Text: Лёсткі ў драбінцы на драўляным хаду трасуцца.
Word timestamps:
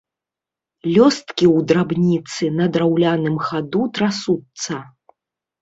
Лёсткі 0.95 1.45
ў 1.55 1.57
драбінцы 1.71 2.45
на 2.61 2.65
драўляным 2.79 3.37
хаду 3.49 3.83
трасуцца. 3.99 4.75